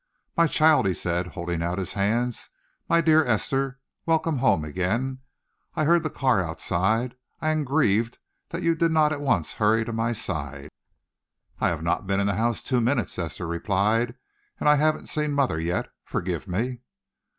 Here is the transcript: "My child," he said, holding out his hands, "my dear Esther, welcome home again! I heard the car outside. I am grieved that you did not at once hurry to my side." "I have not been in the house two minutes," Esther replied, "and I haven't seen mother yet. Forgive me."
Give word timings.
"My 0.35 0.47
child," 0.47 0.87
he 0.87 0.95
said, 0.95 1.27
holding 1.27 1.61
out 1.61 1.77
his 1.77 1.93
hands, 1.93 2.49
"my 2.89 3.01
dear 3.01 3.23
Esther, 3.23 3.79
welcome 4.07 4.39
home 4.39 4.65
again! 4.65 5.19
I 5.75 5.83
heard 5.83 6.01
the 6.01 6.09
car 6.09 6.43
outside. 6.43 7.13
I 7.39 7.51
am 7.51 7.63
grieved 7.63 8.17
that 8.49 8.63
you 8.63 8.73
did 8.73 8.91
not 8.91 9.11
at 9.13 9.21
once 9.21 9.53
hurry 9.53 9.85
to 9.85 9.93
my 9.93 10.13
side." 10.13 10.71
"I 11.59 11.67
have 11.67 11.83
not 11.83 12.07
been 12.07 12.19
in 12.19 12.25
the 12.25 12.33
house 12.33 12.63
two 12.63 12.81
minutes," 12.81 13.19
Esther 13.19 13.45
replied, 13.45 14.15
"and 14.59 14.67
I 14.67 14.73
haven't 14.77 15.05
seen 15.05 15.33
mother 15.33 15.59
yet. 15.59 15.87
Forgive 16.03 16.47
me." 16.47 16.79